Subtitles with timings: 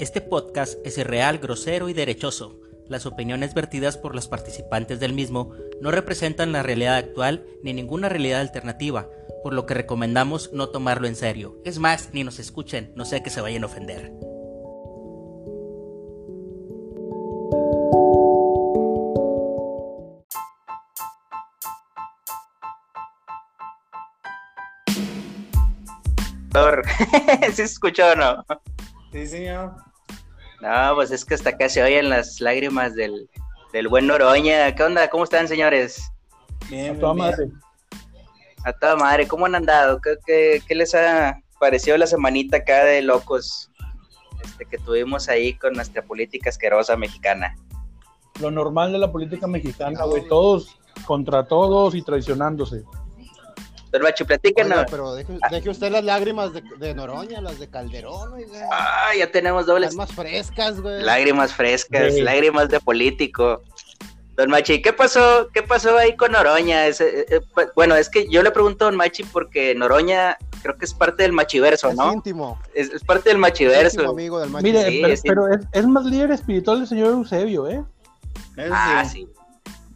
[0.00, 2.58] Este podcast es irreal, grosero y derechoso.
[2.88, 8.08] Las opiniones vertidas por los participantes del mismo no representan la realidad actual ni ninguna
[8.08, 9.10] realidad alternativa,
[9.42, 11.60] por lo que recomendamos no tomarlo en serio.
[11.66, 14.10] Es más, ni nos escuchen, no sea que se vayan a ofender.
[27.48, 28.46] ¿Sí se escuchó o no?
[29.12, 29.89] Sí, señor.
[30.60, 33.28] No, pues es que hasta acá se oyen las lágrimas del,
[33.72, 34.74] del buen Noroña.
[34.74, 35.08] ¿Qué onda?
[35.08, 36.10] ¿Cómo están, señores?
[36.68, 37.48] Bien, A toda bien, madre.
[38.64, 40.00] A toda madre, ¿cómo han andado?
[40.00, 43.70] ¿Qué, qué, qué les ha parecido la semanita acá de locos
[44.42, 47.56] este, que tuvimos ahí con nuestra política asquerosa mexicana?
[48.40, 50.28] Lo normal de la política mexicana, güey.
[50.28, 52.84] Todos contra todos y traicionándose.
[53.90, 54.78] Don Macho, platíquenos.
[54.78, 58.68] Oiga, pero deje, deje usted las lágrimas de, de Noroña, las de Calderón, oiga.
[58.72, 61.02] Ah, ya tenemos dobles Las más frescas, güey.
[61.02, 62.20] lágrimas frescas, Sí.
[62.22, 63.62] lágrimas de político.
[64.36, 65.48] Don Machi, ¿qué pasó?
[65.52, 66.86] ¿Qué pasó ahí con Noroña?
[66.86, 70.38] Ese, eh, eh, pues, bueno, es que yo le pregunto a Don Machi porque Noroña
[70.62, 72.12] creo que es parte del machiverso, Es ¿no?
[72.12, 72.58] íntimo.
[72.72, 74.08] Es, es parte del íntimo machiverso.
[74.08, 74.62] amigo del macho.
[74.62, 77.82] Mire, Sí, pero, es, es más líder espiritual del señor Eusebio, ¿eh?
[78.70, 79.26] Ah, sí.
[79.26, 79.28] sí.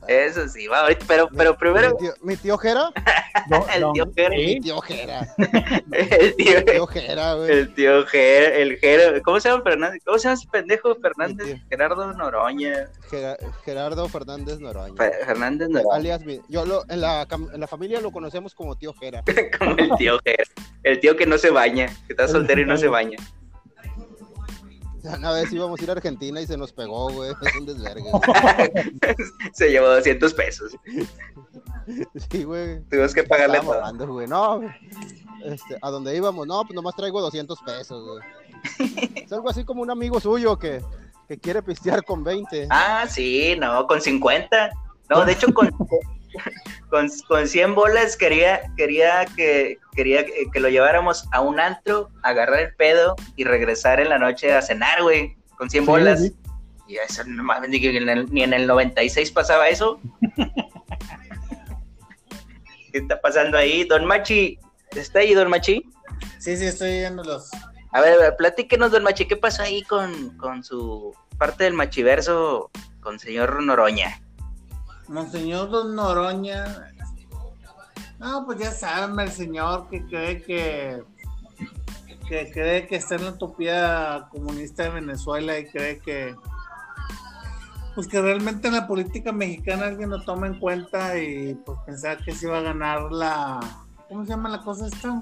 [0.09, 2.91] Eso sí, va, pero, pero primero, Mi tío, mi tío Jera.
[3.51, 3.93] No, el no.
[3.93, 4.61] tío Jera, Mi Sí.
[4.61, 5.27] tío Jera.
[5.93, 7.51] el tío, Jera, güey.
[7.51, 10.03] el tío Jera, el Jera, ¿cómo se llama Fernández?
[10.05, 11.61] ¿Cómo se llama ese pendejo Fernández?
[11.69, 14.95] Gerardo Noroña, Gera- Gerardo Fernández Noroña.
[14.97, 18.95] Fe- Fernández Noroña, Alias, yo lo, en, la, en la familia lo conocemos como tío
[18.95, 19.23] Jera.
[19.59, 20.45] como el tío Jera,
[20.85, 23.17] el tío que no se baña, que está soltero y no se baña.
[25.19, 27.31] Una vez íbamos a ir a Argentina y se nos pegó, güey.
[27.31, 28.11] Es un desvergue.
[29.53, 30.77] se llevó 200 pesos.
[32.31, 32.81] Sí, güey.
[32.85, 33.75] Tuvimos que pagarle todo.
[33.75, 34.27] mamando, güey.
[34.27, 34.71] No, güey.
[35.45, 39.05] este, a donde íbamos, no, pues nomás traigo 200 pesos, güey.
[39.17, 40.83] Es algo así como un amigo suyo que,
[41.29, 42.69] que quiere pistear con 20.
[42.71, 44.71] Ah, sí, no, con 50.
[45.11, 45.71] No, de hecho, con,
[46.91, 52.11] con, con 100 bolas quería, quería, que, quería que, que lo lleváramos a un antro,
[52.23, 55.37] agarrar el pedo y regresar en la noche a cenar, güey.
[55.57, 56.21] Con 100 Sí, bolas.
[56.23, 56.37] sí.
[56.87, 60.01] Y eso no mames, ni, que en el, ni en el 96 pasaba eso.
[62.93, 63.85] ¿Qué está pasando ahí?
[63.85, 64.59] Don Machi,
[64.95, 65.85] ¿está ahí, Don Machi?
[66.39, 67.51] Sí, sí, estoy viéndolos.
[67.93, 71.73] A ver, a ver, platíquenos, Don Machi, ¿qué pasó ahí con, con su parte del
[71.75, 74.21] machiverso con señor Noroña?
[75.09, 76.91] Monseñor Don Noroña.
[78.19, 81.03] No, pues ya saben, el señor que cree que
[82.29, 86.35] que cree que está en la utopía comunista de Venezuela y cree que
[87.95, 92.17] pues que realmente en la política mexicana alguien lo toma en cuenta y pues pensaba
[92.17, 93.61] que se iba a ganar la
[94.09, 95.21] ¿cómo se llama la cosa esta?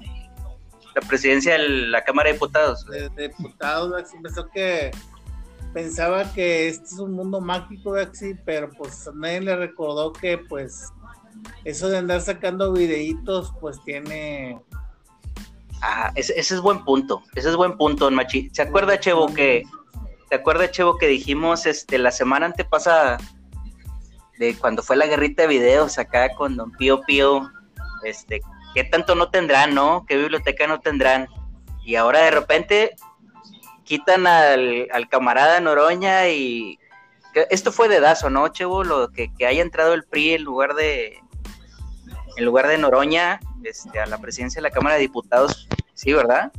[0.95, 2.85] La presidencia de la Cámara de Diputados.
[2.85, 4.91] de, de diputados, pensó que
[5.73, 10.91] pensaba que este es un mundo mágico, Baxi, pero pues nadie le recordó que pues
[11.65, 14.61] eso de andar sacando videitos pues tiene
[15.85, 17.23] Ah, ese, ese es buen punto.
[17.35, 18.49] Ese es buen punto, Machi.
[18.53, 19.63] ¿Se acuerda, Chevo, que
[20.29, 23.17] ¿se acuerda, Chevo, que dijimos este la semana antepasada
[24.39, 27.51] de cuando fue la guerrita de videos acá con Don Pío Pío?
[28.05, 28.41] Este,
[28.73, 30.05] ¿qué tanto no tendrán, no?
[30.07, 31.27] ¿Qué biblioteca no tendrán?
[31.83, 32.95] Y ahora de repente
[33.93, 36.79] quitan al, al camarada Noroña y
[37.51, 38.83] esto fue dedazo, ¿no, Chevo?
[38.83, 41.19] Lo que, que haya entrado el PRI en lugar de
[42.35, 45.67] en lugar de Noroña este, a la presidencia de la Cámara de Diputados.
[45.93, 46.51] Sí, ¿verdad?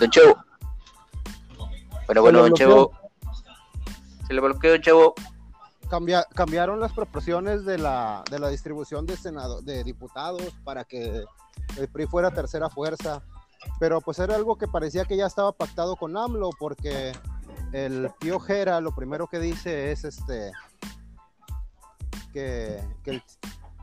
[0.00, 0.44] Don Chevo.
[2.06, 2.92] Bueno, bueno, lo don Chevo.
[4.26, 5.14] Se le bloqueó, Chevo.
[5.90, 11.24] Cambia- cambiaron las proporciones de la, de la distribución de, senado, de diputados para que
[11.76, 13.22] el PRI fuera tercera fuerza.
[13.78, 17.12] Pero pues era algo que parecía que ya estaba pactado con AMLO, porque
[17.72, 20.52] el tío Jera lo primero que dice es este
[22.32, 23.22] que, que el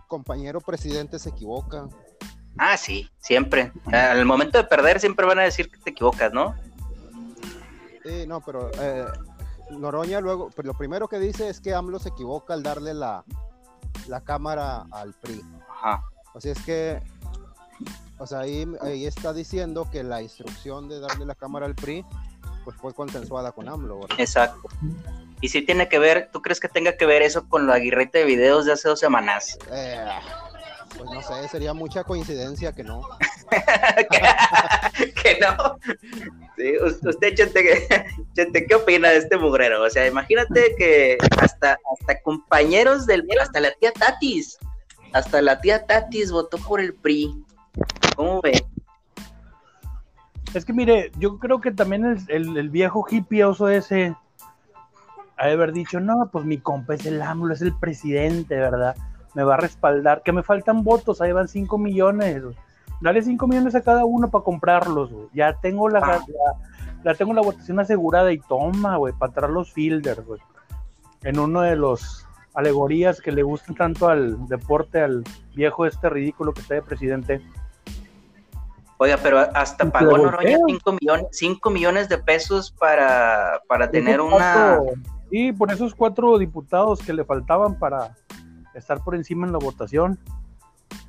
[0.08, 1.88] compañero presidente se equivoca.
[2.58, 3.72] Ah, sí, siempre.
[3.92, 6.56] Al momento de perder siempre van a decir que te equivocas, ¿no?
[8.04, 9.06] Sí, no, pero eh,
[9.72, 13.24] Noroña luego, pues lo primero que dice es que AMLO se equivoca al darle la,
[14.08, 15.44] la cámara al PRI.
[15.70, 16.04] Ajá.
[16.36, 17.02] Así es que,
[18.18, 22.06] o sea, ahí, ahí está diciendo que la instrucción de darle la cámara al PRI,
[22.64, 24.02] pues fue consensuada con AMLO.
[24.02, 24.20] ¿verdad?
[24.20, 24.68] Exacto.
[25.42, 28.20] Y si tiene que ver, ¿tú crees que tenga que ver eso con la guirrita
[28.20, 29.58] de videos de hace dos semanas?
[29.72, 30.06] Eh,
[30.98, 33.08] pues no sé, sería mucha coincidencia que no.
[35.24, 35.80] que, no.
[36.58, 37.88] Sí, us- usted, Chente,
[38.34, 39.84] Chente, ¿qué opina de este mugrero?
[39.84, 44.58] O sea, imagínate que hasta, hasta compañeros del hasta la tía Tatis,
[45.14, 47.44] hasta la tía Tatis votó por el PRI.
[48.16, 48.66] ¿Cómo ve?
[50.54, 53.06] Es que mire, yo creo que también el, el, el viejo
[53.70, 54.16] ese
[55.38, 58.96] ha de haber dicho, no, pues mi compa es el AMLO, es el presidente, ¿verdad?
[59.36, 62.42] Me va a respaldar, que me faltan votos, ahí van 5 millones.
[63.02, 65.28] Dale 5 millones a cada uno para comprarlos, güey.
[65.34, 66.20] Ya tengo la, Ah.
[66.28, 70.42] la, la tengo la votación asegurada y toma, güey, para traer los fielders, güey.
[71.24, 75.24] En uno de los alegorías que le gustan tanto al deporte, al
[75.54, 77.42] viejo este ridículo que está de presidente.
[79.00, 80.62] Oiga, pero hasta pagó Noroña voltean.
[80.68, 84.80] 5 millones, 5 millones de pesos para, para tener una...
[85.30, 88.16] Sí, por esos cuatro diputados que le faltaban para
[88.74, 90.18] estar por encima en la votación.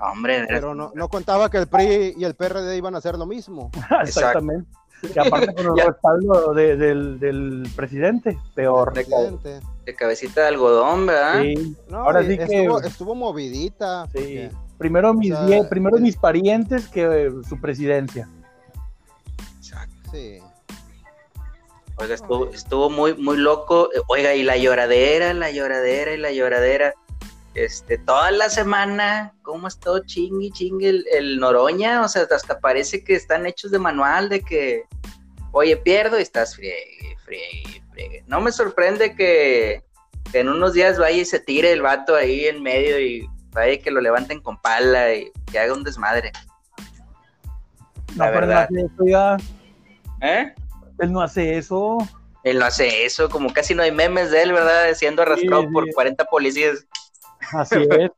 [0.01, 3.27] Hombre, Pero no, no contaba que el PRI y el PRD iban a hacer lo
[3.27, 3.71] mismo.
[4.03, 4.71] Exactamente.
[5.13, 8.93] Que aparte con el respaldo de- del, del presidente, peor.
[8.93, 9.61] de, Presidente.
[9.85, 11.41] de cabecita de algodón, ¿verdad?
[11.43, 14.07] Sí, No, Ahora sí que- estuvo, estuvo movidita.
[14.07, 14.11] sí.
[14.13, 18.29] porque- Primero mis, sea, die- primero el- mis parientes que eh, su presidencia.
[20.13, 20.39] Sí.
[21.97, 23.91] Oiga, estuvo, estuvo muy, muy loco.
[24.09, 26.95] Oiga, y la lloradera, la lloradera y la lloradera.
[27.65, 32.03] Este, toda la semana, ¿cómo estuvo chingui, chingue el, el Noroña?
[32.03, 34.85] O sea, hasta parece que están hechos de manual de que,
[35.53, 38.25] oye, pierdo y estás friegue, friegue, friegue.
[38.29, 39.83] No me sorprende que,
[40.31, 43.81] que en unos días vaya y se tire el vato ahí en medio y vaya
[43.83, 46.31] que lo levanten con pala y que haga un desmadre.
[48.15, 48.63] No, La pero no verdad.
[48.71, 49.37] hace eso ya.
[50.23, 50.55] ¿Eh?
[51.01, 51.99] Él no hace eso.
[52.45, 54.95] Él no hace eso, como casi no hay memes de él, ¿verdad?
[54.95, 55.73] Siendo arrastrado Sí, sí.
[55.73, 56.87] por 40 policías.
[57.53, 58.11] Así es.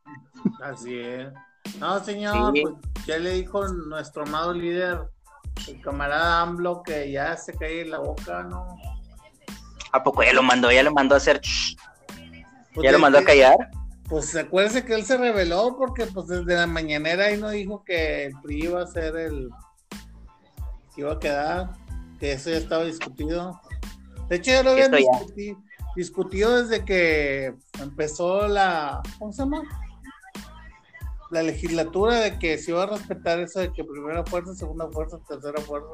[0.61, 1.27] Así es.
[1.79, 2.63] No, señor, Sí.
[2.63, 4.99] pues ya le dijo nuestro amado líder,
[5.67, 8.77] el camarada AMLO, que ya se cae la boca, ¿no?
[9.93, 10.71] ¿A poco ya lo mandó?
[10.71, 11.39] ¿Ya lo mandó a hacer?
[11.41, 11.75] shh?
[12.73, 13.57] Pues ¿Ya lo mandó a callar?
[14.07, 18.25] Pues acuérdese que él se reveló porque pues desde la mañanera ahí no dijo que
[18.25, 19.49] el PRI iba a ser el
[20.95, 21.69] que iba a quedar,
[22.19, 23.59] que eso ya estaba discutido.
[24.29, 25.19] De hecho ya lo habían Esto ya.
[25.25, 25.57] discuti-
[25.95, 29.61] discutido desde que empezó la ¿cómo se llama?
[31.29, 35.17] La legislatura de que se iba a respetar eso de que primera fuerza, segunda fuerza,
[35.27, 35.87] tercera fuerza.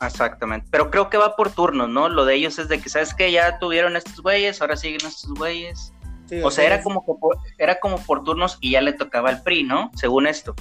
[0.00, 0.66] Exactamente.
[0.70, 2.08] Pero creo que va por turnos, ¿no?
[2.08, 3.30] Lo de ellos es de que, ¿sabes qué?
[3.32, 5.92] Ya tuvieron estos güeyes, ahora siguen estos güeyes.
[6.28, 8.92] Sí, O sea, era es- como, que por, era como por turnos y ya le
[8.92, 9.90] tocaba al PRI, ¿no?
[9.94, 10.54] Según esto.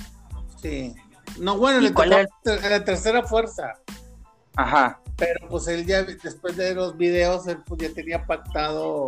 [0.62, 0.96] Sí.
[1.40, 2.22] No, bueno, ¿Y le cuál tocó
[2.52, 3.74] era a la tercera fuerza.
[4.56, 5.02] Ajá.
[5.18, 9.08] Pero pues él ya, después de los videos, él pues ya tenía pactado,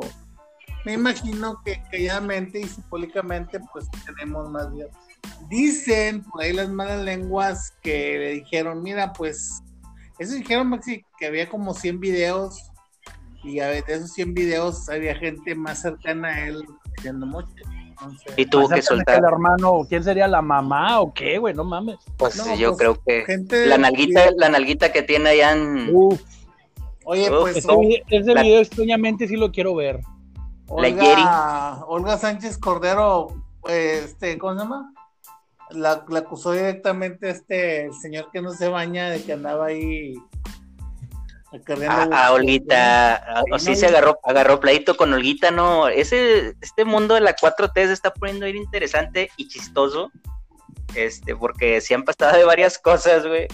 [0.86, 4.92] me imagino que calladamente y simbólicamente, pues tenemos más videos.
[5.50, 9.62] Dicen por ahí las malas lenguas que le dijeron, mira, pues,
[10.18, 12.72] eso dijeron, Maxi, que había como 100 videos
[13.44, 16.66] y a de esos 100 videos había gente más cercana a él
[16.98, 17.54] diciendo mucho.
[18.02, 19.18] Entonces, Y tuvo que soltar.
[19.20, 21.54] El hermano, ¿quién sería la mamá o qué, güey?
[21.54, 21.98] No mames.
[22.18, 25.90] Pues No, yo pues, creo que gente la nalguita, la nalguita que tiene allá en
[25.94, 26.22] Uf,
[27.06, 30.00] Oye, Uf, pues ese, La- video extrañamente sí lo quiero ver.
[30.68, 33.30] La Olga, Olga Sánchez Cordero,
[33.68, 34.94] este, ¿cómo se llama?
[35.72, 40.16] La, la acusó directamente este el señor que no se baña de que andaba ahí
[41.52, 46.56] acarreando- a, a Olguita, a- o sí se agarró, agarró pleito con Olguita, no, ese,
[46.62, 50.12] este mundo de la 4T se está poniendo bien interesante y chistoso,
[50.96, 53.48] este, porque sí han pasado de varias cosas, güey,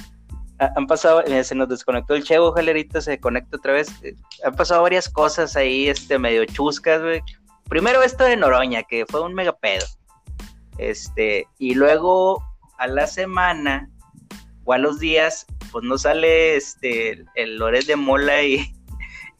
[0.58, 3.90] Ha- han pasado, eh, se nos desconectó el Chevo, ojalá ahorita se conecta otra vez,
[4.04, 7.22] eh, han pasado varias cosas ahí, este, medio chuscas, güey,
[7.68, 9.86] primero esto de Noroña, que fue un mega pedo,
[10.78, 12.42] este, y luego
[12.78, 13.90] a la semana,
[14.65, 18.74] o los días, pues no sale este el Loret de Mola y,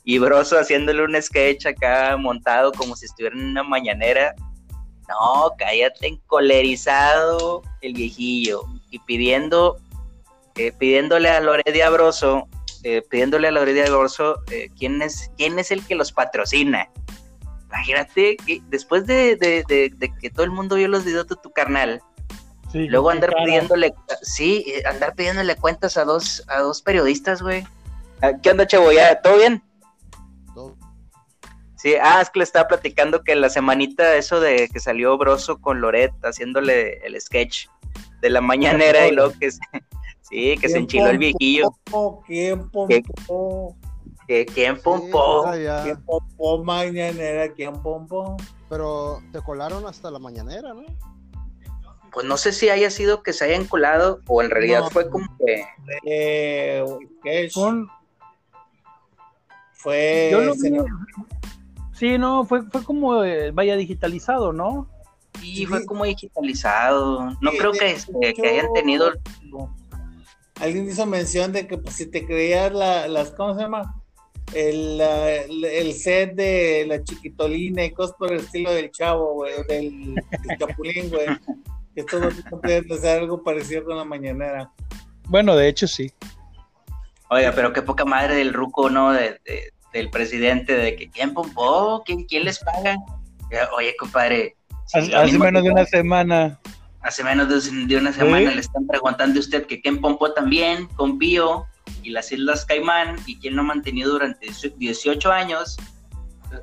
[0.04, 4.34] y Broso haciéndole un sketch acá montado como si estuvieran en una mañanera.
[5.10, 9.78] No, cállate encolerizado el viejillo y pidiendo,
[10.56, 12.48] eh, pidiéndole a Loret de Abroso,
[12.84, 16.90] eh, pidiéndole a Loret de Abroso eh, quién es, quién es el que los patrocina.
[17.68, 21.36] Imagínate que después de, de- de- de que todo el mundo vio los videos de
[21.36, 22.02] tu carnal,
[22.76, 23.46] Sí, Luego qué andar cara.
[23.46, 27.66] pidiéndole, sí, andar pidiéndole cuentas a dos, a dos periodistas, güey.
[28.22, 28.92] Ah, ¿Qué onda, Chevo?
[28.92, 29.64] ¿Ya todo bien?
[30.54, 30.76] Todo.
[31.78, 35.62] Sí, ah, es que le estaba platicando que la semanita eso de que salió Broso
[35.62, 37.68] con Loret haciéndole el sketch
[38.22, 39.60] de la mañanera y luego que se-
[40.30, 41.72] sí, que se ¿Quién enchiló el viejillo.
[41.86, 42.24] pompó?
[42.28, 43.04] ¿Quién ¿Qué?
[43.04, 43.78] pompó?
[44.28, 45.44] que ¿Quién Sí, pompó?
[45.44, 45.82] todavía.
[45.84, 47.54] ¿Quién pompó mañanera?
[47.54, 48.36] ¿Quién pompó?
[48.68, 50.84] Pero te colaron hasta la mañanera, ¿no?
[52.16, 54.90] Pues no sé si haya sido que se hayan colado o en realidad No.
[54.90, 55.64] fue como que
[56.08, 56.84] Eh,
[57.22, 57.54] ¿qué es?
[59.74, 60.72] Fue yo lo vi-.
[61.94, 64.90] Sí, no, fue, fue como, eh, vaya digitalizado, ¿no?
[65.40, 67.30] sí, fue como digitalizado.
[67.42, 69.12] No Sí, creo que, este, hecho, que hayan tenido
[70.62, 73.94] alguien hizo mención de que pues, si te creías la, las, ¿cómo se llama?
[74.54, 79.34] El, la- el, el set de la chiquitolina y cosas por el estilo del chavo,
[79.34, 81.26] güey, del, del chapulín, güey.
[81.96, 82.30] Que todo
[82.62, 84.70] puede hacer algo parecido con la mañanera.
[85.28, 86.12] Bueno, de hecho sí.
[87.30, 89.12] Oiga, pero qué poca madre del ruco, ¿no?
[89.12, 92.98] De, de- del presidente, de que quién pompó, quién, quién les paga.
[93.78, 94.58] Oye, compadre.
[94.94, 96.60] Hace, menos de una semana.
[97.02, 98.56] Hace menos de, de una semana ¿Sí?
[98.56, 101.66] le están preguntando a usted que quién pompó también con Pío
[102.04, 104.48] y las Islas Caimán y quién lo ha mantenido durante
[104.78, 105.78] 18 años.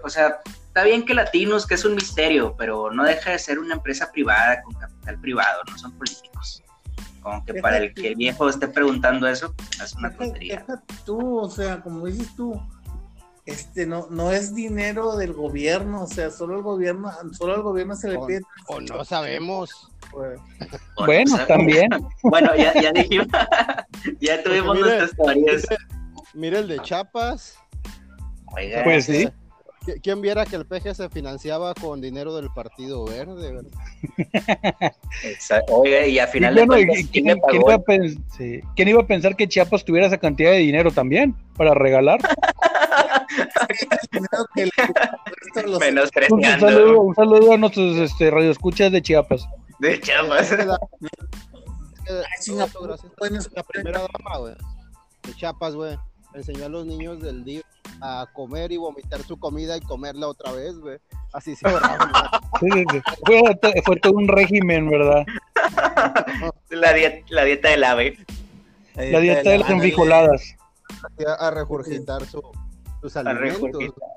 [0.05, 3.59] O sea, está bien que Latinos, que es un misterio, pero no deja de ser
[3.59, 6.63] una empresa privada con capital privado, no son políticos.
[7.23, 10.57] Como que para el que el viejo esté preguntando eso, pues, es una Deja, tontería.
[10.59, 12.61] deja tú, o sea, como dices tú,
[13.47, 17.95] este no, no es dinero del gobierno, o sea, solo el gobierno, solo al gobierno
[17.97, 18.41] se le pide.
[18.67, 19.89] O no sabemos.
[20.13, 20.25] O
[21.05, 21.47] Bueno, no sé.
[21.47, 21.89] también.
[22.23, 23.29] Bueno, ya, ya dijimos,
[24.21, 25.65] ya tuvimos mire, nuestras teorías.
[26.35, 27.57] Mira el de Chapas.
[28.57, 29.29] Oiga, Pues sí.
[29.85, 33.53] ¿Qui- ¿Quién viera que el PG se financiaba con dinero del Partido Verde?
[33.53, 34.93] verdad?
[35.69, 38.61] oiga, y a final bueno, de ¿y cuentas, ¿quién, iba a pens- sí.
[38.77, 42.21] ¿Quién iba a pensar que Chiapas tuviera esa cantidad de dinero también para regalar?
[45.67, 45.81] Los-
[46.31, 49.47] Un saludo, un saludo a nuestros este, radioescuchas de Chiapas.
[49.79, 50.51] De Chiapas.
[50.53, 51.11] Es que la- es
[52.05, 54.55] que Ay, chinga, todo gracias bueno, a la primera dama, güey,
[55.23, 55.97] de Chiapas, güey,
[56.35, 57.63] enseñó a los niños del día
[58.01, 60.99] a comer y vomitar su comida y comerla otra vez, güey.
[61.33, 62.11] Así se ahorraban,
[62.61, 63.01] Sí, sí, sí.
[63.25, 65.25] Fue, to- fue todo un régimen, ¿verdad?
[66.71, 68.19] La, diet- la dieta del ave.
[68.97, 69.75] La dieta de las ándale.
[69.75, 70.43] enfrijoladas.
[71.39, 72.43] a, regurgitar su,
[73.01, 73.63] sus alimentos.
[73.63, 74.09] regurgitar.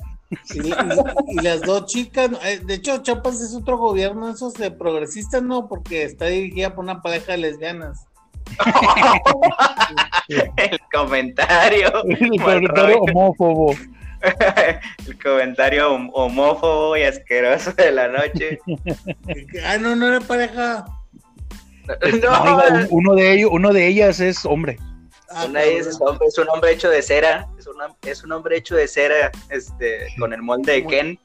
[0.55, 4.71] Y, y- y las dos chicas, eh, de hecho, Chiapas es otro gobierno, esos de
[4.71, 8.05] progresistas, no, porque está dirigida por una pareja de lesbianas.
[10.57, 12.03] El comentario.
[12.09, 13.75] El comentario homófobo.
[15.07, 18.59] El comentario hom- homófobo y asqueroso de la noche.
[19.65, 20.85] Ah, no, no era pareja.
[22.23, 22.57] No,
[22.89, 24.79] uno de ellos, uno de ellas es hombre.
[25.29, 26.09] Ah, una es, cabrón.
[26.13, 27.47] hombre- es un hombre hecho de cera.
[27.59, 31.19] Es, una- es un hombre hecho de cera este, con el molde de Ken.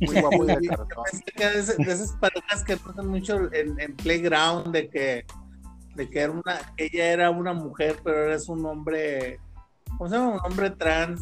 [0.00, 5.24] Muy guapo de de, de esas parejas que pasan mucho en, en Playground, de que,
[5.98, 9.40] de que era una, ella era una mujer, pero eres un hombre,
[9.98, 10.34] ¿cómo se llama?
[10.34, 11.20] Un hombre trans.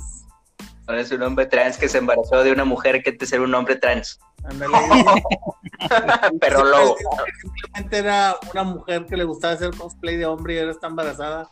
[0.86, 3.54] Ahora es un hombre trans que se embarazó de una mujer que antes era un
[3.54, 4.20] hombre trans.
[4.44, 4.72] Ándale.
[6.40, 6.96] Pero lobo.
[7.40, 11.48] Simplemente era una mujer que le gustaba hacer cosplay de hombre y ahora está embarazada.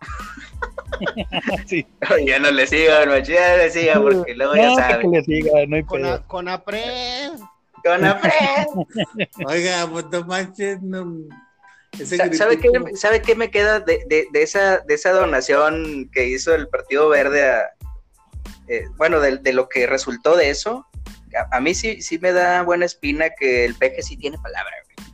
[1.66, 1.86] Sí.
[2.26, 5.24] Ya no le sigo, no, ya no le sigo porque luego ya No, que le
[5.24, 7.32] siga, no hay Con, a- con apres.
[7.82, 8.32] Con hambre.
[9.46, 11.14] Oiga, pues no manches, no.
[11.96, 12.70] ¿Sabe qué.
[12.96, 17.08] ¿Sabe qué me queda de, de- de esa, de esa donación que hizo el Partido
[17.08, 17.50] Verde?
[17.50, 17.70] a-
[18.68, 20.86] eh, bueno, de, de lo que resultó de eso,
[21.36, 24.72] a, a mí sí, sí me da buena espina que el peje sí tiene palabra.
[24.96, 25.08] güey.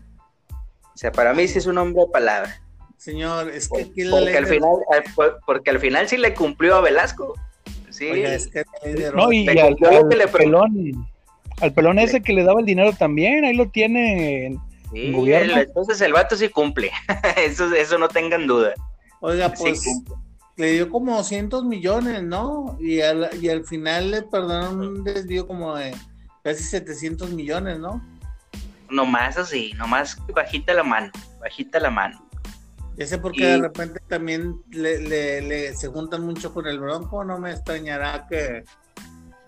[0.94, 2.60] O sea, para mí sí es un hombre de palabra.
[2.96, 4.70] Señor, es que Porque al final,
[5.14, 7.34] por- porque al final sí le cumplió a Velasco.
[7.90, 8.64] Sí, Oiga, es que
[9.14, 9.76] No, y, al,
[10.30, 11.08] pelón,
[11.60, 14.56] al pelón ese que le daba el dinero también, ahí lo tiene.
[14.92, 16.90] Sí, el- entonces el vato sí cumple.
[17.36, 18.74] eso, eso no tengan duda.
[19.20, 19.82] Oiga, pues
[20.56, 22.76] le dio como 200 millones, ¿no?
[22.80, 25.94] Y al, y al final le perdonaron un desvío como de
[26.42, 28.02] casi 700 millones, ¿no?
[28.90, 32.24] Nomás así, nomás bajita la mano, bajita la mano.
[32.96, 36.66] Ya sé por qué Y- de repente también le, le- le- se juntan mucho con
[36.66, 38.64] el Bronco, no me extrañará que,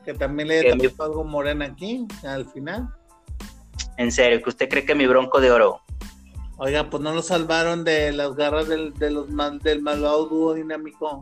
[0.04, 2.88] que también le tocado algo morena aquí, al final.
[4.00, 5.82] En serio, que usted cree que mi bronco de oro.
[6.56, 10.54] Oiga, pues no lo salvaron de las garras del, de los mal, del malvado dúo
[10.54, 11.20] dinámico.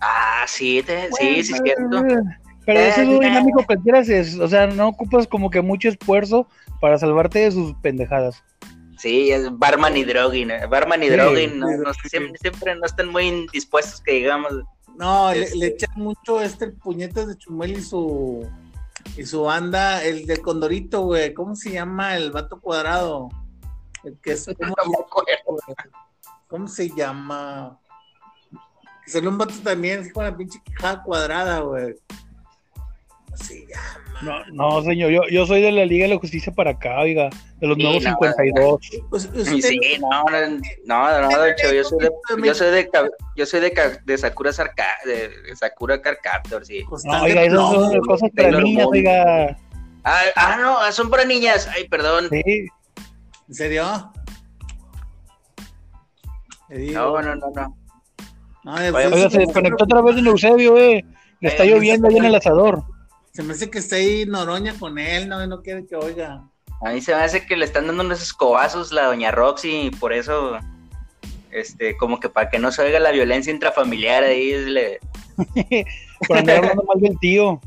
[0.00, 2.02] Ah, sí, te- sí, sí, es cierto.
[2.64, 3.26] Pero ese Eh, dúo eh.
[3.26, 6.48] dinámico cualquiera es, o sea, no ocupas como que mucho esfuerzo
[6.80, 8.42] para salvarte de sus pendejadas.
[8.98, 10.50] Sí, es Barman y Drogin.
[10.50, 12.08] eh, Barman y Sí, Drogin no, sí, no- sí.
[12.08, 14.52] siempre, siempre no están muy indispuestos que digamos.
[14.96, 18.48] No, le, Este- le echan mucho este puñetas de Chumel y su
[19.16, 21.32] y su banda, el de Condorito, güey.
[21.34, 23.28] ¿Cómo se llama el vato cuadrado?
[24.04, 25.58] El que es No me acuerdo.
[26.48, 27.78] ¿Cómo se llama?
[29.06, 31.96] Salió un vato también así con la pinche quijada cuadrada, güey.
[33.24, 34.05] ¿Cómo se llama?
[34.22, 37.28] No, no, señor, yo, yo soy de la Liga de la Justicia para acá, oiga,
[37.58, 38.80] de los Sí, nuevos no, 52.
[39.10, 40.40] Pues, Y usted- Sí, no, no,
[40.86, 42.10] no, no, Don Chevo, yo soy de,
[42.44, 42.90] yo soy de,
[43.36, 46.82] yo soy de, de Sakura Sarka, de, de Sakura Carcaptor, sí.
[46.88, 49.58] pues, No, oiga, de esas son cosas para niñas, oiga.
[50.04, 51.68] Ah, ah, no, son para niñas.
[51.74, 52.28] Ay, perdón.
[52.30, 52.66] Sí,
[53.48, 53.84] ¿En serio?
[56.68, 57.76] No, no, no, no.
[58.64, 61.04] Oiga, se desconectó otra vez en Eusebio, eh.
[61.40, 62.82] Le está Eh, lloviendo ahí en el asador.
[63.36, 66.42] Se me hace que está ahí Noroña con él, no, no quiere que oiga.
[66.80, 69.90] A mí se me hace que le están dando unos escobazos la doña Roxy y
[69.90, 70.58] por eso,
[71.50, 75.00] este, como que para que no se oiga la violencia intrafamiliar ahí, le,
[76.26, 77.60] Por andar hablando mal del tío.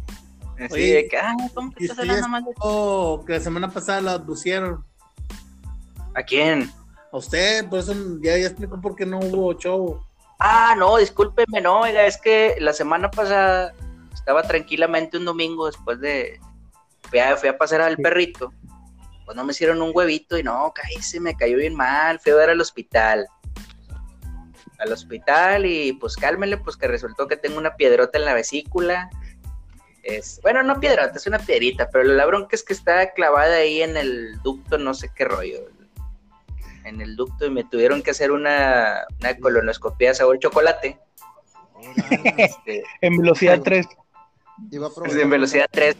[0.71, 4.01] Oye, de que, ah, ¿cómo que estás hablando mal de Oh, que la semana pasada
[4.01, 4.83] lo abducieron.
[6.15, 6.71] ¿A quién?
[7.11, 10.03] A usted, por eso ya, ya explicó por qué no hubo show.
[10.39, 13.75] Ah, no, discúlpeme, no, oiga, es que la semana pasada
[14.13, 16.39] estaba tranquilamente un domingo después de,
[17.09, 18.53] fui a, fui a pasar al perrito,
[19.25, 22.35] pues no me hicieron un huevito y no, cállese, me cayó bien mal, fui a
[22.35, 23.27] ver al hospital.
[24.79, 29.09] Al hospital y pues cálmele, pues que resultó que tengo una piedrota en la vesícula.
[30.03, 33.81] Es, bueno, no piedrota, es una piedrita, pero la bronca es que está clavada ahí
[33.81, 35.67] en el ducto, no sé qué rollo.
[36.85, 40.97] En el ducto y me tuvieron que hacer una, una colonoscopia sabor chocolate.
[42.37, 43.87] Este, En velocidad 3.
[44.71, 45.95] Iba a es aprovechar, en velocidad 3.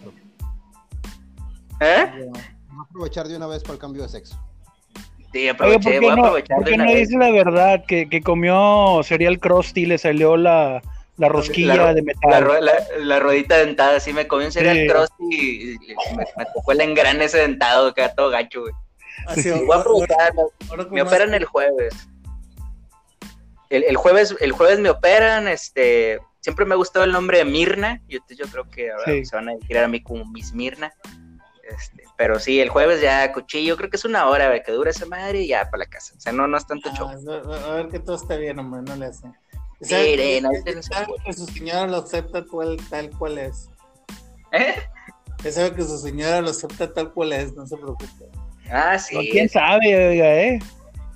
[1.82, 2.06] ¿Eh?
[2.28, 2.38] iba
[2.80, 4.38] a aprovechar de una vez para el cambio de sexo.
[5.32, 7.08] Sí, Oye, aproveché, ¿por qué voy a no, aprovechar por de qué una no vez.
[7.08, 7.84] dice la verdad?
[7.88, 10.82] Que, que comió cereal Krusty y le salió la,
[11.18, 12.06] la rosquilla La de La,
[12.42, 12.66] metal.
[12.66, 14.88] la- la ruedita dentada, sí, me comí un cereal Sí.
[14.88, 15.78] cross y, y
[16.18, 18.74] me, me tocó el engrane ese dentado, que era todo gacho, güey.
[19.28, 21.94] Así, Voy a aprovechar, me- ahora me como operan el jueves.
[23.70, 24.36] El, el jueves.
[24.40, 28.38] el jueves me operan, este, siempre me ha gustado el nombre de Mirna, y entonces
[28.38, 29.26] yo creo que ahora Sí.
[29.26, 30.92] se van a dirigir a mí como Miss Mirna.
[31.70, 34.90] Este, pero sí, el jueves ya cuchillo, creo que es una hora güey, que dura
[34.90, 36.16] esa madre y ya para la casa.
[36.18, 37.08] O sea, no, no es tanto show.
[37.08, 39.28] Ah, a ver que todo esté bien, hombre, no le hace.
[39.82, 43.38] Sí, ¿Sabe sí, no, que- no sabe que su señora lo acepta cual, tal cual
[43.38, 43.70] es.
[44.52, 44.74] ¿Eh?
[45.44, 48.26] Ya sabe que su señora lo acepta tal cual es, no se preocupe.
[48.72, 49.30] Ah, No, sí.
[49.32, 50.60] ¿Quién sabe, oiga, eh?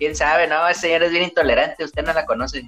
[0.04, 0.48] ¿Quién sabe?
[0.48, 2.62] No, esa señora es bien intolerante, usted no la conoce.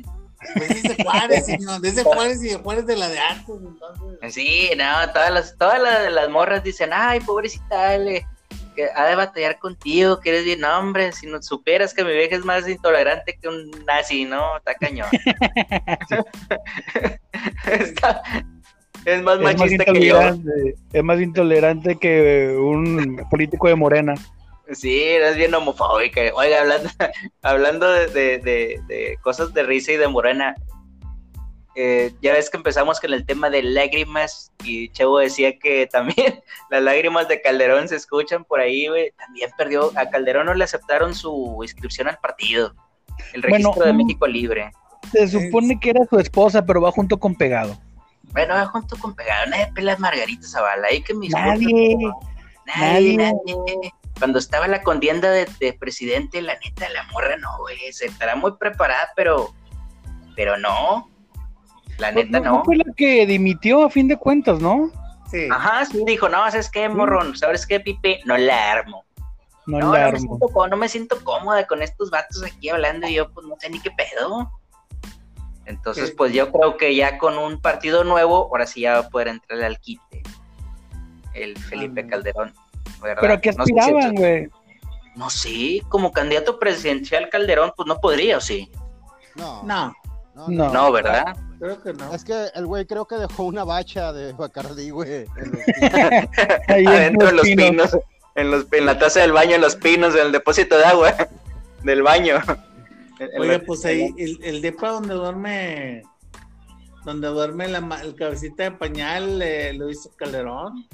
[0.55, 4.33] Pues dice Juárez, señor, desde Juárez y de Juárez de la de antes, entonces.
[4.33, 8.25] Sí, no, todas las, todas las, las morras dicen, ay, pobrecita, Ale,
[8.73, 12.37] que ha de batallar contigo, que eres bien hombre, si no supieras que mi vieja
[12.37, 14.55] es más intolerante que un nazi, ¿no?
[14.55, 15.09] Está cañón.
[17.65, 18.21] Está-
[19.03, 20.19] es más Es más, machista que yo.
[20.93, 24.13] es más intolerante que un político de Morena.
[24.73, 26.21] Sí, eres bien homofóbica.
[26.35, 26.89] Oiga, hablando,
[27.41, 30.55] hablando de, de- de- de cosas de risa y de morena,
[31.75, 36.41] eh, ya ves que empezamos con el tema de lágrimas y Chevo decía que también
[36.69, 39.11] las lágrimas de Calderón se escuchan por ahí, güey.
[39.17, 42.73] También perdió, a Calderón no le aceptaron su inscripción al partido,
[43.33, 43.93] el Bueno, registro de.
[43.93, 44.71] México Libre.
[45.11, 47.77] Se supone que era su esposa, pero va junto con pegado.
[48.31, 51.97] Bueno, junto con pegado, nadie pela Margarita Zavala, ahí que me disculpen, Nadie.
[52.65, 53.17] Nadie, Nadie.
[53.17, 53.93] nadie.
[54.19, 57.77] Cuando estaba la contienda de, de presidente, la neta, la morra no, güey.
[57.91, 59.53] Se estará muy preparada, pero.
[60.35, 61.09] Pero no.
[61.97, 64.91] La Pues, neta no, fue la que dimitió a fin de cuentas, ¿no?
[65.31, 65.47] Sí.
[65.51, 67.35] Ajá, sí dijo, no, ¿sabes qué, morrón?
[67.37, 68.19] ¿Sabes qué, Pipe?
[68.25, 69.05] No la armo.
[69.65, 73.07] No, No, la no, me siento, no me siento cómoda con estos vatos aquí hablando
[73.07, 74.51] y yo, pues no sé ni qué pedo.
[75.65, 76.15] Entonces, Sí.
[76.15, 79.29] pues yo creo que ya con un partido nuevo, ahora sí ya va a poder
[79.29, 80.21] entrarle al quite.
[81.33, 82.09] El Felipe Ah.
[82.09, 82.53] Calderón.
[83.05, 83.21] ¿Verdad?
[83.21, 84.49] Pero que No sé si aspiraban, güey.
[85.15, 88.69] No sé, como candidato presidencial Calderón, pues no podría, ¿o sí?
[89.35, 89.93] No, No,
[90.35, 90.69] no, No.
[90.73, 91.35] No, ¿verdad?
[91.59, 92.13] creo que no.
[92.13, 95.25] Es que el güey creo que dejó una bacha de Bacardí, güey.
[96.67, 97.65] en Adentro de los pinos.
[97.69, 97.97] pinos,
[98.35, 101.15] en, los, en la taza del baño, en los pinos, en el depósito de agua
[101.83, 102.35] del baño.
[103.39, 106.03] Oye, pues ahí, el, el depa donde duerme,
[107.05, 110.85] donde duerme la, el cabecita de pañal, eh, lo hizo Calderón.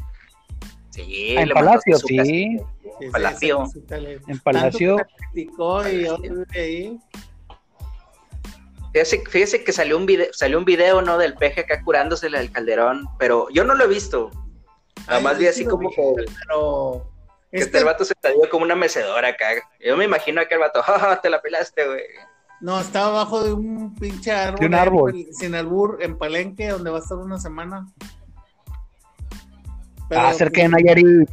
[0.91, 2.17] Sí, En Palacio, sí.
[2.17, 2.27] casa.
[2.29, 2.57] Sí,
[2.99, 3.63] sí, Palacio.
[4.27, 4.97] En Palacio.
[8.93, 11.17] Fíjese, fíjese que salió un video, salió un video, ¿no?
[11.17, 14.31] Del peje acá curándosele al Calderón, pero yo no lo he visto.
[15.07, 15.95] Nada más vi así como que,
[16.45, 17.07] Pero
[17.51, 19.47] que este- este el vato se dio como una mecedora acá.
[19.79, 22.01] Yo me imagino que el vato, "Ja, ja, te la pelaste, güey.
[22.59, 24.59] no, estaba abajo de un pinche árbol.
[24.59, 25.15] De un árbol.
[25.15, 27.87] en- Sin albur, en Palenque, donde va a estar una semana.
[30.11, 31.29] Pero, Ah, cerca de Nayarit.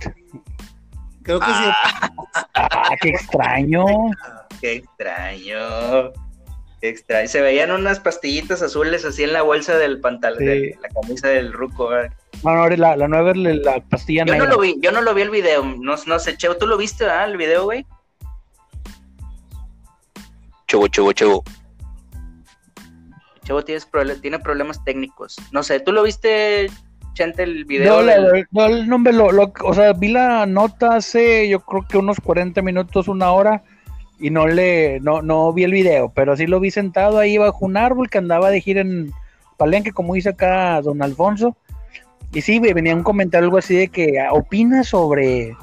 [1.25, 2.11] Creo que Ah,
[2.55, 3.85] Ah, qué extraño.
[4.61, 6.12] Qué extraño.
[6.81, 7.27] Qué extraño.
[7.29, 10.45] Se veían unas pastillitas azules así en la bolsa del pantalón, Sí.
[10.47, 11.88] de la camisa del ruco.
[11.88, 12.12] ¿verdad?
[12.45, 14.55] No, no, la, la nueva es la, la pastilla Yo no negra.
[14.55, 15.64] lo vi, yo no lo vi el video.
[15.64, 17.29] No, no sé, Chevo, ¿tú lo viste, verdad?
[17.31, 17.85] El video, güey.
[20.69, 21.45] Chevo, Chevo, Chevo.
[23.45, 23.88] Chevo tienes
[24.21, 25.37] tiene problemas técnicos.
[25.51, 26.69] No sé, ¿tú lo viste,
[27.19, 28.01] Chente, el video?
[28.01, 31.85] No, del- no, el nombre, lo, lo- o sea, vi la nota hace yo creo
[31.89, 33.63] que unos 40 minutos, una hora,
[34.21, 37.65] y no le, no, no vi el video, pero sí lo vi sentado ahí bajo
[37.67, 39.11] un árbol que andaba de gira en
[39.57, 41.57] Palenque, como dice acá don Alfonso.
[42.33, 45.57] Y sí, venía un comentario algo así de que opina sobre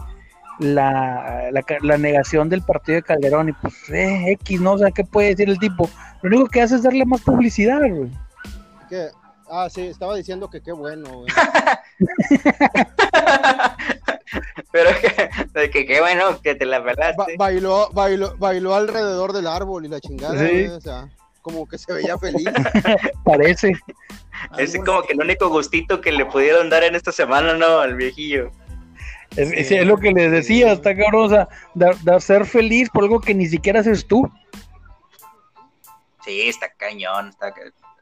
[0.60, 4.74] la, la, la negación del partido de Calderón y pues eh, X, ¿no?
[4.74, 5.90] O sea, ¿qué puede decir el tipo?
[6.22, 8.10] Lo único que hace es darle más publicidad, güey.
[8.90, 9.08] Que,
[9.50, 11.28] ah, sí, estaba diciendo que qué bueno, güey.
[14.72, 17.36] Pero que, que qué bueno que te la Ba- pelaste.
[17.38, 20.46] bailó, bailó, bailó alrededor del árbol y la chingada, Sí.
[20.52, 21.08] güey, o sea,
[21.42, 22.44] como que se veía feliz.
[23.24, 23.72] Parece.
[24.58, 27.80] Es como que el único gustito que le pudieron dar en esta semana, ¿no?
[27.80, 28.52] Al viejillo.
[29.38, 32.90] Es, es- es lo que les decía, está cabrón, o sea, de, de ser feliz
[32.90, 34.30] por algo que ni siquiera haces tú.
[36.26, 37.30] Sí, está cañón.
[37.30, 37.54] Está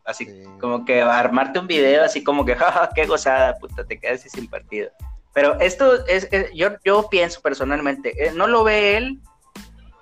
[0.06, 0.44] así Sí.
[0.60, 4.30] como que armarte un video así como que, jaja, qué gozada, puta, te quedas así
[4.30, 4.90] sin partido.
[5.34, 9.20] Pero esto es, es- yo, yo pienso personalmente, eh, no lo ve él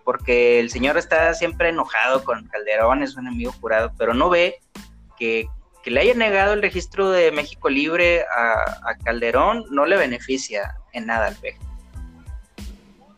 [0.03, 4.59] porque el señor está siempre enojado con Calderón, es un enemigo jurado, pero no ve
[5.17, 5.47] que,
[5.83, 10.75] que le haya negado el registro de México Libre a, a Calderón, no le beneficia
[10.93, 11.55] en nada al PEJ.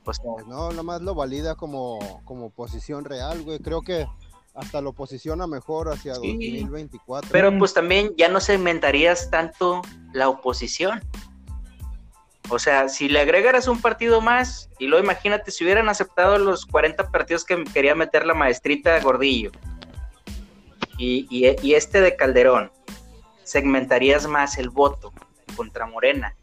[0.03, 3.59] Pues no, nomás lo valida como, como posición real, güey.
[3.59, 4.05] Creo que
[4.53, 6.33] hasta lo posiciona mejor hacia Sí.
[6.33, 7.29] 2024.
[7.31, 9.81] Pero pues también ya no segmentarías tanto
[10.13, 11.01] la oposición.
[12.49, 16.65] O sea, si le agregaras un partido más, y luego imagínate si hubieran aceptado los
[16.65, 19.51] 40 partidos que quería meter la maestrita Gordillo
[20.97, 22.71] y, y- y este de Calderón,
[23.43, 25.13] segmentarías más el voto
[25.55, 26.35] contra Morena.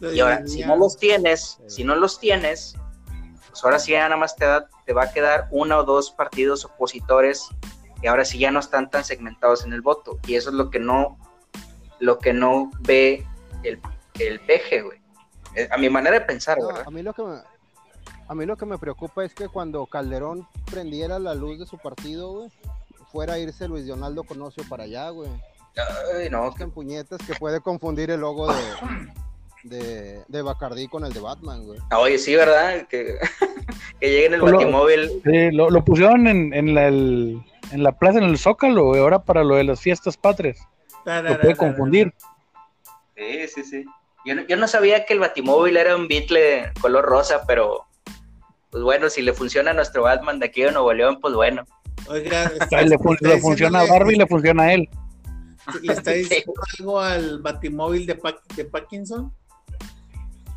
[0.00, 2.74] Y ahora, si no los tienes, si no los tienes,
[3.54, 6.10] pues ahora sí ya nada más te, da- te va a quedar uno o dos
[6.10, 7.46] partidos opositores
[8.02, 10.18] que ahora sí ya no están tan segmentados en el voto.
[10.26, 11.16] Y eso es lo que no,
[12.00, 13.24] lo que no ve
[13.62, 13.80] el,
[14.18, 15.00] el peje, güey.
[15.54, 16.82] Eh, A mi manera de pensar, No, ¿verdad?
[16.86, 17.36] a mí lo que me,
[18.26, 21.78] a mí lo que me preocupa es que cuando Calderón prendiera la luz de su
[21.78, 22.50] partido, güey,
[23.12, 25.30] fuera a irse Luis Donaldo Conocio para allá, güey.
[26.16, 28.60] Ay, no, Que en puñetas que puede confundir el logo de,
[29.64, 31.80] de, de Bacardí con el de Batman, güey.
[31.96, 32.86] Oye, sí, ¿verdad?
[32.88, 33.16] Que,
[34.00, 35.10] que llegue en el Solo- batimóvil.
[35.24, 39.00] Sí, lo, lo pusieron en, en, la, el- en la plaza, en el Zócalo, güey,
[39.00, 40.58] ahora para lo de las fiestas patrias.
[41.04, 42.14] Lo puede confundir.
[43.16, 43.84] Sí, sí, sí.
[44.24, 47.84] Yo no, yo no sabía que el batimóvil era un Beatle color rosa, pero
[48.70, 51.64] pues bueno, si le funciona a nuestro Batman de aquí de Nuevo León, pues bueno.
[52.08, 52.44] Oiga,
[52.84, 54.88] le, fun- está le funciona a Barbie y le funciona a él.
[55.82, 59.32] ¿Le está diciendo algo al batimóvil de, Pac- de Parkinson?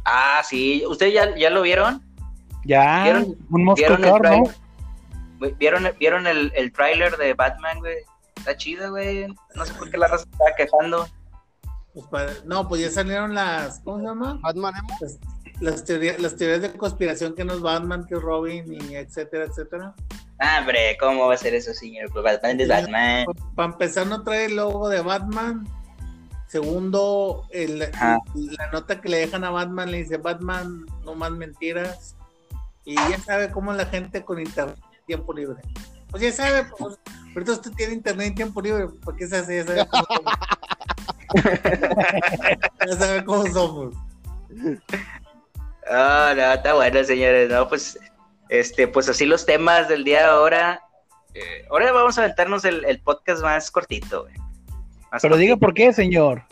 [0.10, 0.84] Ah, sí.
[0.88, 2.02] ¿Ustedes ya, ya lo vieron?
[2.64, 4.44] Ya, ¿Vieron- un Moscow ¿Vieron
[5.60, 7.98] ¿Vieron, ¿Vieron el, el tráiler de Batman, güey?
[8.38, 9.28] Está chido, güey.
[9.56, 11.08] No sé por qué la raza estaba quejando.
[11.94, 14.40] Pues para- no, pues ya salieron las, ¿cómo se llama?
[14.42, 14.74] Batman
[15.60, 19.46] las, teorías, las teorías de conspiración que no es Batman, que es Robin, y etcétera,
[19.46, 19.94] etcétera.
[20.40, 22.10] Ah, hombre, ¿cómo va a ser eso, señor?
[22.12, 23.26] Pues Batman es Batman.
[23.56, 25.68] Para empezar, no trae el logo de Batman.
[26.48, 32.16] Segundo, el- la nota que le dejan a Batman le dice Batman, no más mentiras.
[32.86, 35.62] Y ya sabe cómo la gente con internet tiempo libre.
[36.10, 36.98] Pues ya sabe, pues,
[37.34, 39.58] ahorita usted tiene internet y tiempo libre, ¿por qué se hace?
[39.58, 40.34] Ya sabe cómo somos.
[42.88, 43.96] ya sabe cómo somos.
[45.90, 47.50] Ah, no, está bueno, señores.
[47.50, 48.00] No, pues,
[48.50, 50.82] este, pues así los temas del día de ahora.
[51.34, 54.36] Eh, ahora vamos a aventarnos el, el podcast más cortito, güey.
[55.22, 56.44] Pero diga por qué, señor.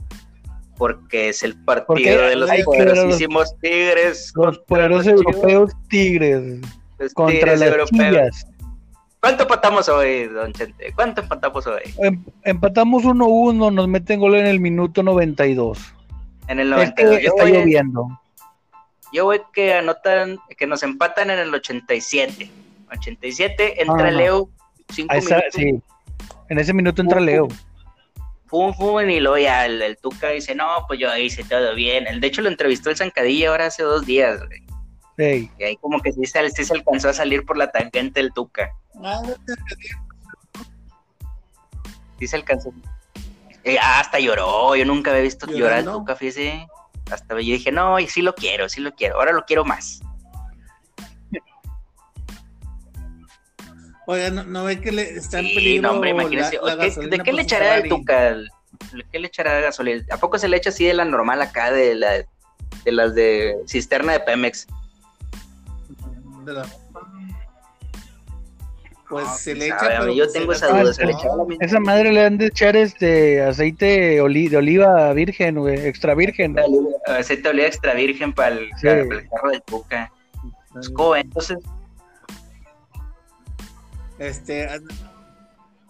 [0.77, 4.31] Porque es el Porque partido de los a los- poderosísimos Tigres.
[4.35, 6.59] Los poderosos los europeos tigres
[6.97, 7.89] Los contra Tigres las europeos.
[8.09, 8.47] chillas.
[9.21, 10.91] ¿Cuánto empatamos hoy, don Chente?
[10.93, 11.81] ¿Cuánto empatamos hoy?
[11.99, 15.79] Em- empatamos 1-1, nos meten gol en el minuto 92.
[16.47, 17.17] En el Es 92.
[17.17, 18.21] que Yo está voy, lloviendo.
[19.13, 22.51] yo voy que anotan, que nos empatan en el 87.
[22.91, 24.17] 87, entra no.
[24.17, 24.49] Leo,
[24.89, 25.53] 5 A esa- minutos.
[25.55, 25.79] sí.
[26.49, 27.47] En ese minuto entra Leo.
[28.47, 32.05] Fum, fum, y luego ya el, el Tuca dice, no, pues yo hice todo bien.
[32.07, 34.63] El, de hecho lo entrevistó el Zancadilla ahora hace dos días, güey.
[35.57, 38.31] Y ahí como que sí, se- sí se alcanzó a salir por la tangente el
[38.33, 38.69] Tuca.
[42.19, 42.71] Sí se alcanzó.
[43.63, 45.85] Eh, hasta lloró, yo nunca había visto llorar al.
[45.93, 46.67] Tuca, fíjese.
[47.11, 50.01] Hasta yo dije, no, y sí lo quiero, sí lo quiero, ahora lo quiero más.
[54.07, 56.59] Oiga, ¿no, no ve que le está en Sí, peligro no, hombre, imagínese.
[56.61, 57.89] la ¿qué- gasolina ¿De qué le echará el?
[57.89, 58.31] Tuca?
[58.33, 60.05] ¿De qué le echará gasolina?
[60.11, 62.11] ¿A poco se le echa así de la normal acá, de, la,
[62.83, 64.67] de las de cisterna de Pemex?
[66.45, 66.67] De la-
[69.07, 71.55] Pues No, se le echa, sabe, pero yo tengo esa duda, se le misma.
[71.61, 76.55] esa madre le han de echar este aceite oli- de oliva virgen, güey, extra virgen.
[77.07, 78.87] Aceite de oliva extra virgen para el, Sí.
[78.87, 80.11] para el carro del Tuca.
[80.73, 80.91] Pues.
[81.23, 81.57] Entonces,
[84.19, 84.67] Este,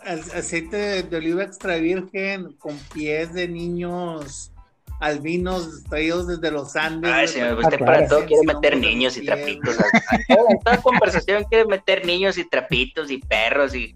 [0.06, 4.52] aceite de oliva extra virgen con pies de niños
[5.00, 7.32] albinos traídos desde los Andes.
[7.32, 9.78] Señor, para usted para parecen todo quiere meter en niños y trapitos.
[9.80, 9.84] a
[10.64, 13.96] toda, conversación quiere meter niños y trapitos y perros y,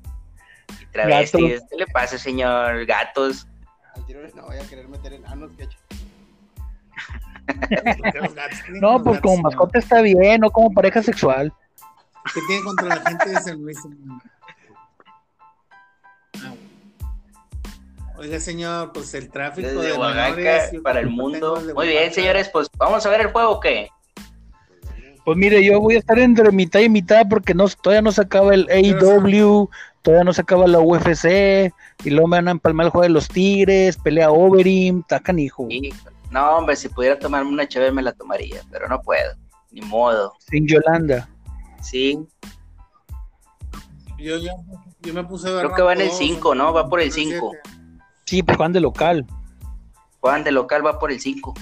[0.81, 1.61] y travestis.
[1.69, 2.85] ¿Qué le pasa, señor?
[2.85, 3.47] Gatos.
[3.95, 5.67] Al tiro no voy a querer meter enanos, que
[8.79, 11.51] No, pues como mascota está bien, no como pareja sexual.
[12.33, 13.77] ¿Qué tiene contra la gente de San Luis?
[16.43, 16.53] Ah,
[18.17, 21.63] Oiga, señor, pues el tráfico Desde de Oaxaca menores, para el mundo.
[21.73, 23.89] Muy bien, señores, pues vamos a ver el juego o qué.
[25.23, 28.21] Pues mire, yo voy a estar entre mitad y mitad porque no, todavía no se
[28.21, 29.69] acaba el AEW,
[30.01, 31.71] todavía no se acaba la UFC,
[32.03, 35.67] y luego me van a empalmar el juego de los Tigres, pelea Overeem, tacan hijo,
[36.31, 39.33] no, hombre, si pudiera tomarme una chévere me la tomaría, pero no puedo.
[39.71, 40.33] Ni modo.
[40.39, 41.27] sin Yolanda.
[41.81, 42.19] Sí,
[44.17, 44.51] Yo, yo,
[45.01, 46.73] yo me puse a ver creo que va en el dos, 5, ¿no?
[46.73, 47.51] Va por el no, 5.
[47.51, 47.79] siete.
[48.25, 49.25] Sí, pues Juan de local.
[50.19, 51.53] Juan de local va por el 5.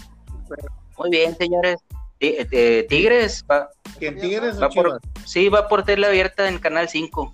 [0.98, 1.78] Muy bien, señores.
[2.20, 7.34] Eh, Tigres, va, ¿Quién Tigres va por, sí, va por tele abierta en Canal 5.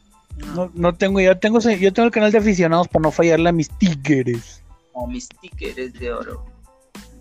[0.55, 3.53] No, no tengo, ya tengo, yo tengo el canal de aficionados para no fallarle a
[3.53, 4.61] mis Tigres.
[4.91, 6.45] Como mis Tigres de oro.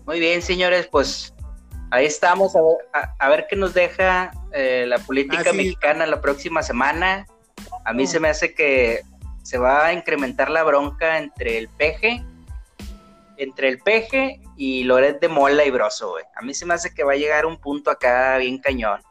[0.05, 1.32] Muy bien, señores, pues
[1.93, 2.55] ahí estamos.
[2.55, 5.57] A ver, a- a ver qué nos deja eh, la política Ah, sí.
[5.57, 7.25] mexicana la próxima semana.
[7.85, 9.01] A mí se me hace que
[9.43, 12.23] se va a incrementar la bronca entre el peje,
[13.37, 16.23] entre el peje y Loret de Mola y Broso, güey.
[16.35, 19.01] A mí se me hace que va a llegar un punto acá bien cañón.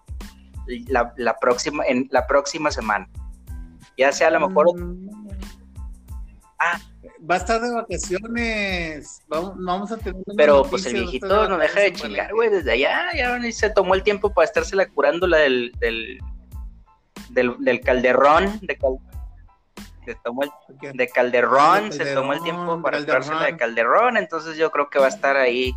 [0.89, 3.09] La, la próxima, en la próxima semana.
[3.99, 5.09] Ya sea a lo mejor Mm.
[6.59, 6.79] Ah.
[7.31, 9.21] Va a estar de vacaciones.
[9.29, 10.23] Vamos, vamos a tener.
[10.37, 13.95] Pero pues el viejito no deja de chingar, güey, desde allá, ya ni se tomó
[13.95, 16.19] el tiempo para estársela curando la del, del,
[17.31, 18.99] del, del calderrón, de, cal-
[20.05, 20.51] se tomó el-
[20.97, 23.23] de calderón, De se tomó el Calderón, tiempo para Calderón.
[23.23, 25.73] curársela de calderón, entonces yo creo que va a estar ahí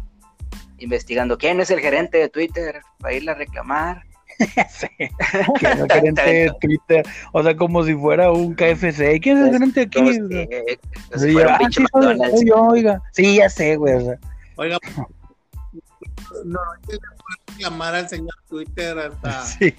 [0.79, 4.03] investigando quién es el gerente de Twitter, va a irle a reclamar.
[4.69, 9.19] Sí, que es el gerente de Twitter, o sea, como si fuera un KFC.
[9.21, 10.13] ¿Quién es el gerente aquí?
[10.13, 10.77] Sea, eh,
[11.17, 13.01] Sí, fuera un ah, sí, soy- soy yo, oiga.
[13.13, 13.93] Sí, ya sé, güey.
[13.95, 14.15] o sea.
[14.57, 14.77] Oiga,
[16.45, 16.97] no, hay que
[17.53, 19.73] reclamar al señor Twitter hasta Sí.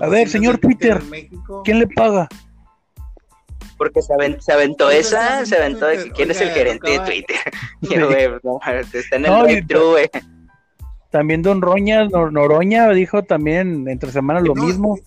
[0.00, 1.02] A ver, señor de Twitter.
[1.64, 2.28] ¿Quién le paga?
[3.76, 6.16] Porque se, aven- se aventó Oiga, esa, se aventó de que Twitter.
[6.16, 7.36] quién es el Oiga, gerente de acaba- Twitter.
[7.82, 7.94] Y Sí.
[7.94, 8.60] yo, güey, no,
[8.92, 10.10] está en el No, y- drive-thru, güey.
[11.16, 14.98] También Don Roña, Nor- Noroña dijo también entre semanas lo No, mismo.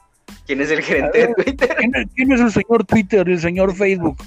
[0.48, 1.76] ¿Quién es el gerente de Twitter?
[1.78, 4.18] ¿Quién es, quién es el señor Twitter y el señor Facebook?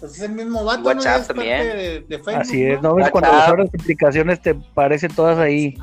[0.00, 0.82] Pues es el mismo vato.
[0.82, 1.62] WhatsApp también.
[1.62, 2.88] De, de Facebook, Así es, ¿no?
[2.88, 3.08] ¿no ves?
[3.12, 3.48] Cuando WhatsApp.
[3.50, 5.78] abres aplicaciones te parecen todas ahí.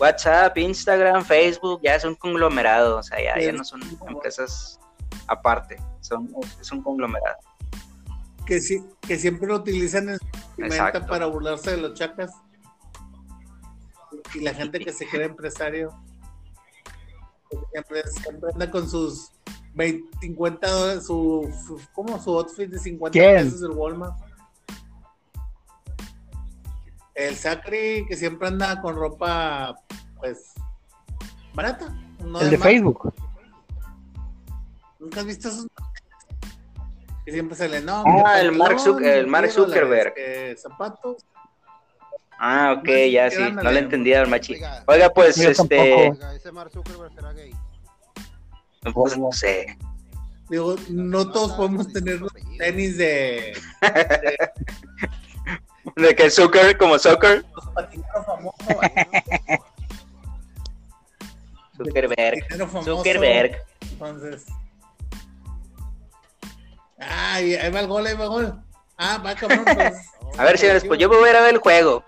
[0.00, 4.80] WhatsApp, Instagram, Facebook, ya es un conglomerado, o sea, ya, ya no son empresas
[5.26, 7.36] aparte, son, es un conglomerado.
[8.46, 12.30] Que, sí, que siempre lo utilizan en su para burlarse de los chacas.
[14.34, 15.90] Y la gente que se cree empresario.
[17.72, 19.32] Siempre, siempre anda con sus
[19.74, 22.20] 20, 50 dólares, su, su- ¿cómo?
[22.22, 23.44] Su outfit de 50 ¿Quién?
[23.44, 24.16] pesos del Walmart.
[27.14, 29.74] El Sacri que siempre anda con ropa,
[30.18, 30.52] pues,
[31.54, 31.88] barata.
[32.24, 32.66] no el de más.
[32.66, 33.12] Facebook.
[34.98, 35.66] ¿Nunca has visto esos?
[37.26, 38.04] Que siempre sale, no.
[38.24, 40.14] Ah, mi el Mark el Mark 10 dólares, Zuckerberg.
[40.14, 41.26] que zapatos.
[42.38, 44.54] Ah, ok, No ya sí, no le de- entendía al machi.
[44.54, 47.52] Oiga, Oiga, pues, Yo este, oiga, ese Mark Zuckerberg será gay.
[48.94, 49.76] pues no sé.
[50.48, 53.52] Digo, no todos podemos tener los tenis de
[55.96, 58.66] De que Zucker como soccer, los patineros famosos.
[61.76, 62.96] Zuckerberg, famoso.
[62.98, 63.56] Zuckerberg.
[63.92, 64.46] Entonces.
[66.98, 68.60] Ay, ahí va el gol, ahí va el gol.
[68.96, 69.64] Ah, va cabrón.
[69.64, 69.94] pues.
[70.38, 72.04] A ver, señores, pues yo me voy a ir a ver el juego.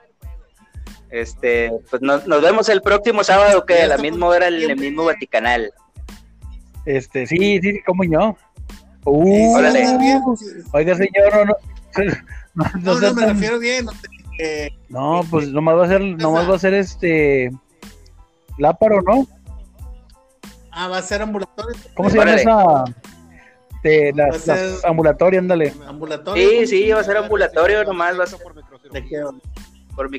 [1.11, 4.77] Este, pues nos, nos vemos el próximo sábado, que a la misma hora en el
[4.77, 5.73] mismo Vaticanal.
[6.85, 8.37] Este, sí, sí, como yo.
[9.05, 9.87] Uh, Órale.
[10.73, 11.55] Oiga, señor, no, no,
[12.55, 13.87] no, no No, no, me tan- refiero bien.
[13.87, 14.09] no te-
[14.67, 17.51] eh, no, pues nomás va a ser, nomás va a ser este
[18.59, 19.27] láparo, ¿no?
[20.71, 21.75] ah, va a ser ambulatorio.
[21.95, 22.43] ¿Cómo se llama Órale.
[22.43, 22.85] esa?
[24.13, 25.73] A las, ser- las ambulatorias, ándale.
[25.87, 26.49] Ambulatorio.
[26.51, 28.39] Sí, sí, va a ser ambulatorio nomás, va a ser
[29.95, 30.11] Por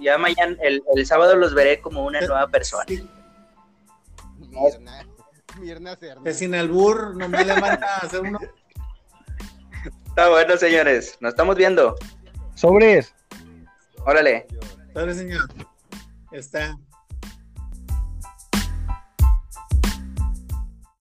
[0.00, 2.84] ya mañana, el, el sábado los veré como una nueva persona.
[2.88, 3.08] Sí,
[4.38, 5.06] Mirna,
[5.60, 6.24] Mirna Serna.
[6.24, 8.38] que sin albur, nomás le van a hacer uno.
[10.08, 11.94] Está bueno, señores, nos estamos viendo.
[12.54, 13.14] Sobres.
[14.04, 14.46] Órale.
[14.94, 15.48] Sorry, señor.
[16.32, 16.76] Está.